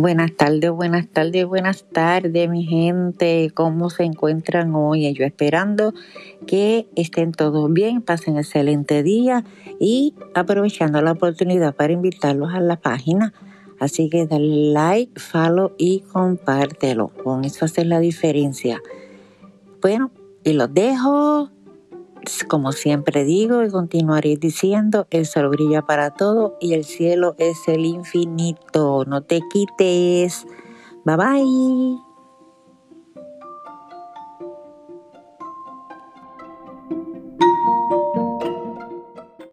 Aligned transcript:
Buenas 0.00 0.36
tardes, 0.36 0.70
buenas 0.70 1.08
tardes, 1.08 1.44
buenas 1.44 1.84
tardes, 1.90 2.48
mi 2.48 2.64
gente. 2.64 3.50
¿Cómo 3.52 3.90
se 3.90 4.04
encuentran 4.04 4.72
hoy? 4.76 5.12
Yo 5.12 5.24
esperando 5.24 5.92
que 6.46 6.86
estén 6.94 7.32
todos 7.32 7.72
bien, 7.72 8.00
pasen 8.02 8.36
excelente 8.36 9.02
día 9.02 9.44
y 9.80 10.14
aprovechando 10.36 11.02
la 11.02 11.10
oportunidad 11.10 11.74
para 11.74 11.94
invitarlos 11.94 12.54
a 12.54 12.60
la 12.60 12.76
página. 12.76 13.32
Así 13.80 14.08
que 14.08 14.24
dale 14.28 14.70
like, 14.72 15.18
follow 15.18 15.72
y 15.78 16.04
compártelo. 16.12 17.08
Con 17.08 17.44
eso 17.44 17.64
hace 17.64 17.84
la 17.84 17.98
diferencia. 17.98 18.80
Bueno, 19.82 20.12
y 20.44 20.52
los 20.52 20.72
dejo 20.72 21.50
como 22.48 22.72
siempre 22.72 23.24
digo 23.24 23.64
y 23.64 23.70
continuaré 23.70 24.36
diciendo, 24.36 25.06
el 25.10 25.26
sol 25.26 25.48
brilla 25.48 25.82
para 25.82 26.10
todo 26.10 26.56
y 26.60 26.74
el 26.74 26.84
cielo 26.84 27.34
es 27.38 27.68
el 27.68 27.84
infinito. 27.84 29.04
No 29.06 29.22
te 29.22 29.40
quites. 29.50 30.46
Bye 31.04 31.16
bye. 31.16 32.08